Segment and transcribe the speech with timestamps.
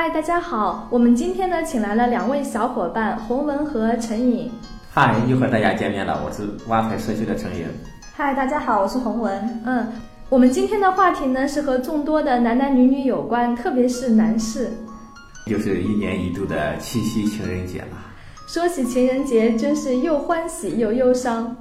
[0.00, 4.48] 嗨，大家好，我们今天呢请来了两位小伙伴，洪文和陈颖。
[4.92, 7.66] 嗨，又和大家见面了，我是挖财社区的陈颖。
[8.14, 9.60] 嗨，大家好，我是洪文。
[9.66, 9.88] 嗯，
[10.28, 14.70] 我们今天的话题呢是和众多的男男女女有关，特别是男士。
[15.46, 17.98] 又是一年一度的七夕情人节了。
[18.46, 21.56] 说起情人节，真是又欢喜又忧伤。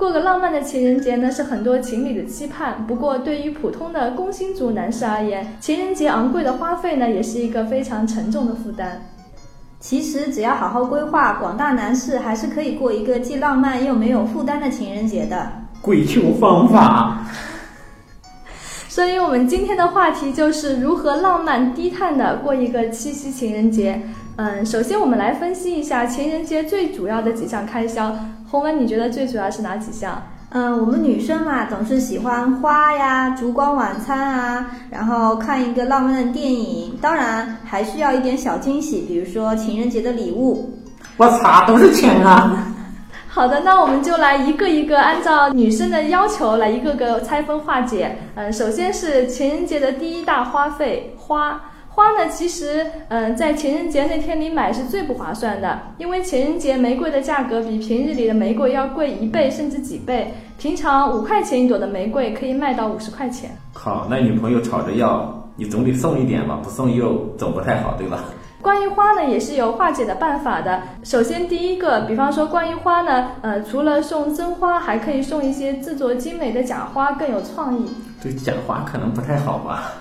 [0.00, 2.86] 过个浪漫的情人节呢，是很多情侣的期盼。
[2.86, 9.02] 不过，对于普通的工薪族男士而言，情人节昂贵的花费呢，也是一个非常沉重的负担。
[9.78, 15.52] 其实，只要好好规划，广大男士还是可以过一个既浪漫又没有负担的情人节的。
[15.82, 17.26] 跪求方法。
[18.88, 24.00] 所以，我们今天的话题就是如何浪漫低碳的过一个七夕情人节。
[24.36, 28.16] 嗯，首先我们来分析一下情人节最主要的几项开销。
[28.50, 30.20] 洪文，你觉得最主要是哪几项？
[30.52, 40.80] 嗯，我们女生嘛，总是喜欢花呀、烛光晚餐啊，然后看一个浪漫的电影，当然还需要一点小惊喜，比如说情人节的礼物。
[41.16, 42.66] 我擦，都是钱啊！
[43.32, 48.18] 好的，那我们就来一个一个按照女生的要求来一个个拆分化解。
[48.34, 51.60] 嗯，首先是情人节的第一大花费——花。
[52.00, 60.32] 花呢，其实，嗯，在情人节那天你买是最不划算的，因为情人节玫瑰的价格比平日里的玫瑰要贵一倍甚至几倍。
[60.58, 63.50] 平常五块钱一朵的玫瑰可以卖到五十块钱。
[63.74, 66.58] 靠，那女朋友吵着要，你总得送一点吧？
[66.62, 68.24] 不送又总不太好，对吧？
[68.62, 70.80] 关于花呢，也是有化解的办法的。
[71.04, 77.84] 首先，第一个，比方说关于花呢，呃，除了送真花，还可以送一些制作精美的假花，更有创意。
[78.22, 79.92] 这假花可能不太好吧？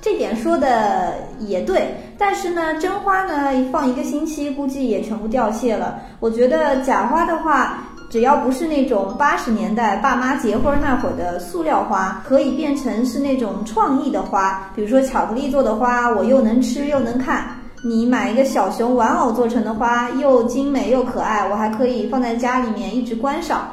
[0.00, 5.98] 这点说的也对，但是呢，真花呢放一个星期，估计也全部凋谢了。
[6.20, 17.46] 我觉得假花的话，只要不是那种八十年代爸妈结婚那会儿的塑料花，可以变成是那种创意的花，比如说巧克力做的花，我又能吃又能看。
[17.84, 23.68] 你买一个小熊玩偶做成的花，又精美又可爱，我还可以放在家里面一直观赏。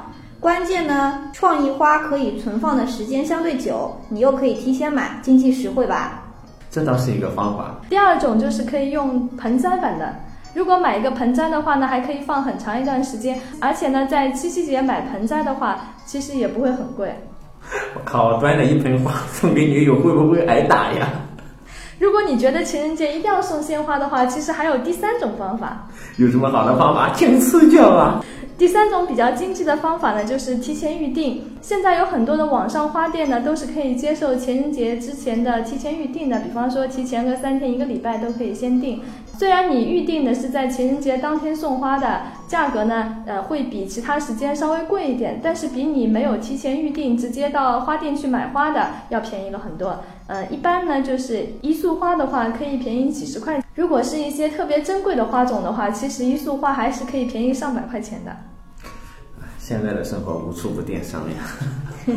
[0.46, 6.22] 关键呢，创意花可以存放的时间相对久，你又可以提前买，经济实惠吧？
[6.70, 7.76] 这倒是一个方法。
[7.90, 10.14] 第二种就是可以用盆栽版的，
[10.54, 17.12] 如果买一个盆栽的话呢，还可以放很长一段时间，而且呢，在七夕节买盆栽的话，其实也不会很贵。
[17.98, 21.10] 我靠，端着一盆花送给女友，会不会挨打呀？
[21.98, 25.88] 如果你觉得情人节一定要送鲜花的话，其实还有第三种方法。
[26.18, 28.24] 有什么好的方法，请赐教啊！
[28.58, 31.44] 第三种比较经济的方法呢，就是提前预定。
[31.62, 36.40] 现在有很多的网上花店呢，都是可以接受情人节之前的提前预定的。
[36.40, 39.02] 比方说，提前个三天、一个礼拜都可以先订。
[39.38, 50.04] 虽然你预定的是在情人节当天送花的，价格呢，呃，会比其他时间稍微贵一点，但是比你没有提前预定直接到花店去买花的要便宜了很多。
[50.28, 53.62] 呃，一般呢，就是一束花的话可以便宜几十块。
[53.76, 58.32] 如果是一些特别珍贵的花种的话，其实一束花还是可以便宜上百块钱的。
[59.60, 62.08] 现在的生活无处不电商呀。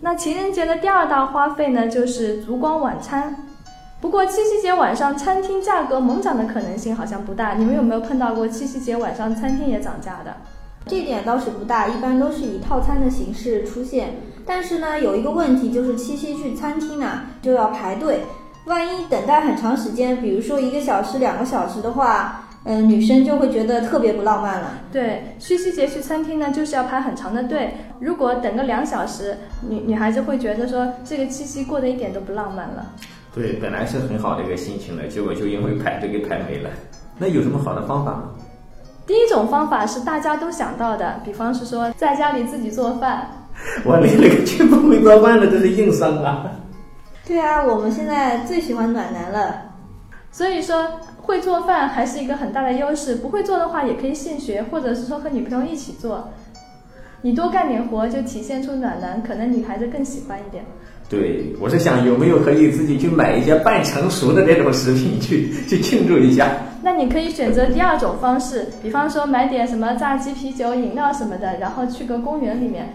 [0.00, 3.48] 那情人节的第二大花费呢，就是烛光晚餐。
[4.00, 7.54] 不过七夕节晚上餐厅价格猛涨的可能性好像不大。
[7.54, 10.34] 你们有没有碰到过七夕节晚上餐厅也涨价的？
[10.86, 14.14] 这点倒是不大，一般都是以套餐的形式出现。
[14.46, 18.22] 但是呢，有一个问题就是七夕去餐厅呢就要排队。
[18.64, 24.78] 万一等待很长时间，比如说一个小时、两个小时的话，嗯，女生就会觉得特别不浪漫了。
[24.90, 27.74] 对，七夕节去餐厅呢，就是要排很长的队。
[28.00, 29.36] 如果等个两小时，
[29.68, 32.92] 女女孩子会觉得说这个七夕过得一点都不浪漫了。
[33.34, 36.70] 对，本来是很好的一个心情了，结果就因为排队给排没了。
[37.18, 38.22] 那有什么好的方法吗？
[39.06, 43.28] 第一种方法是大家都想到的，比方是说在家里自己做饭。
[43.84, 46.50] 我连那个去不会做饭的都是硬伤啊。
[47.26, 49.62] 对啊，我们现在最喜欢暖男了，
[50.32, 50.84] 所以说
[51.22, 53.14] 会做饭还是一个很大的优势。
[53.16, 56.30] 不会做的话也可以现学，或者是说和女朋友一起做，
[57.22, 60.64] 你多干点活就体现出暖男，可能女孩子更喜欢一点。
[61.08, 66.48] 对，我是想有没有可以自己去买一些半成熟的这种食品 去去庆祝一下。
[66.82, 72.88] 那你可以选择第二种方式，比方说买点什么炸鸡、啤酒、饮料什么的，然后去个公园里面。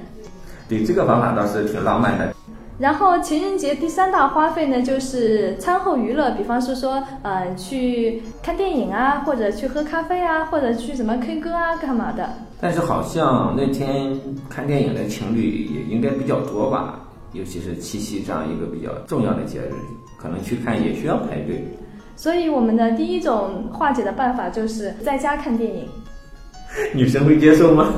[0.67, 2.33] 对，这个方法倒是挺浪漫的。
[2.79, 12.29] 然后情人节第三大花费呢，就是餐后娱乐，比方是说，呃，去看电影啊，或者去喝咖啡啊，或者去什么 K 歌啊，干嘛的。
[12.59, 14.11] 但是好像那天
[14.49, 16.99] 看电影的情侣也应该比较多吧，
[17.33, 19.73] 尤其是七夕这样一个比较重要的节日，
[20.17, 21.63] 可能去看也需要排队。
[22.15, 25.85] 所以我们的第一种化解的办法就是在家看电影。
[26.93, 27.93] 女生会接受吗？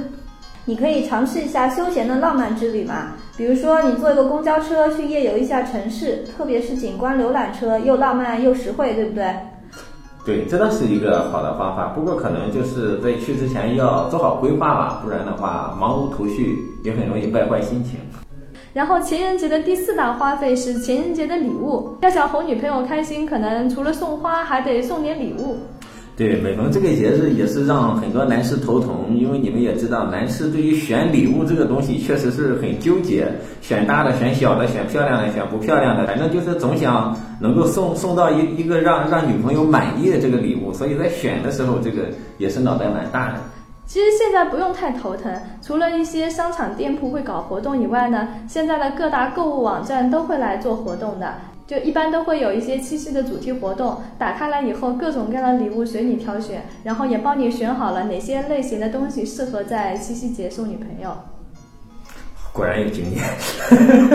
[0.66, 3.12] 你可以尝试一下休闲的浪漫之旅嘛。
[3.36, 9.34] 比如说，你坐一个公交车去夜游一下城市，特别是景观浏览车，又浪漫又实惠，对不对？
[10.24, 11.88] 对，这倒是一个好的方法。
[11.94, 17.98] 不过可能就是在去之前要做好规划吧，不然的话忙无头绪，也很容易败坏心情。
[18.72, 25.56] 然后情人节的第四大花费是情人节的礼物，要想哄女朋友开心，可能除了送花，还得送点礼物。
[26.20, 33.26] 对，每逢这个节日也是让很多男士头疼，因为你们也知道，男士对于选礼物这个东西确实是很纠结，
[33.62, 43.36] 选大的、选小的、选漂亮的、选不漂亮的，反正就是总想能够送送到一一个让让女朋友满意的这个礼物，所以在选的时候，这个也是脑袋蛮大的。
[43.86, 45.32] 其实现在不用太头疼，
[45.62, 51.32] 除了一些商场店铺会搞活动以外呢，现在的各大购物网站都会来做活动的，
[51.70, 61.16] 就一般都会有一些七夕的主题活动，打开来以后各种各样的礼物随你挑选，然后也帮你选好了哪些类型的东西适合在七夕节送女朋友。
[62.52, 63.22] 果然有经验。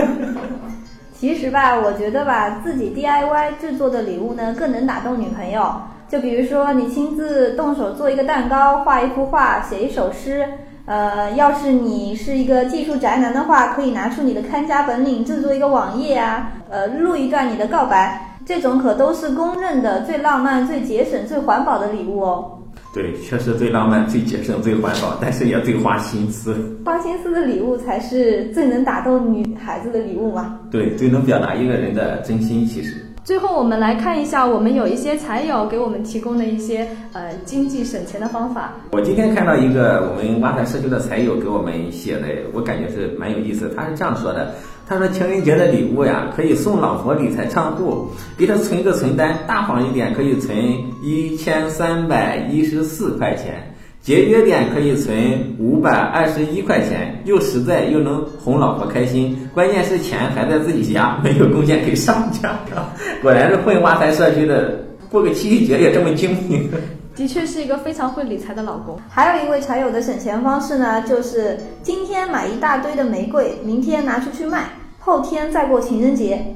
[1.18, 5.76] 其实吧，我觉得吧，自己 DIY 制作的礼物呢，更能打动女朋友。
[6.10, 10.46] 就比如说，你亲自动手做一个蛋糕，画一幅画，写一首诗。
[10.86, 22.52] 呃，要是你是一个技术宅男的话，可以拿出你的看家本领，制作一个网页啊，呃，录一段你的告白，这种可都是公认的最浪漫、最节省、最环保的礼物哦。
[22.94, 26.56] 对，确实最浪漫、最节省、最环保，但是也最花心思。
[26.84, 30.58] 花心思的礼物才是最能打动女孩子的礼物嘛。
[30.70, 33.04] 对，最能表达一个人的真心，其实。
[33.26, 38.74] 最后，我们来看一下，我们有一些财友给我们提供的一些呃经济省钱的方法。
[38.92, 43.68] 我今天看到一个我们挖财社区的财友给我们写的，我感觉是蛮有意思。
[43.74, 44.54] 他是这样说的：
[44.86, 48.06] 他说情人节的礼物呀，可以送老婆理财账户，
[48.38, 50.56] 给她存个存单，大方一点可以存
[51.02, 53.74] 一千三百一十四块钱。
[54.06, 55.16] 节约点可以存
[55.58, 62.56] 五百二十一块钱，又实在又能哄老婆开心，关键是钱还在自己家， 没有贡献给商家。
[63.20, 64.78] 果然是混挖财社区的，
[65.10, 66.70] 过个七夕节也这么精明。
[67.16, 68.96] 的确是一个非常会理财的老公。
[69.08, 74.66] 还有一位财友的省钱方式呢，就是今天买一大堆的玫瑰，明天拿出去卖，
[75.00, 76.54] 后天再过情人节。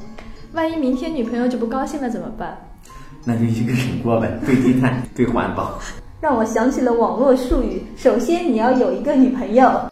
[0.52, 2.56] 万一明天女朋友就不高兴了怎么办？
[3.24, 5.76] 那就一个人过呗，最低碳，最环保。
[6.20, 7.82] 让我想起了网络术语。
[7.96, 9.89] 首先，你要有一个女朋友。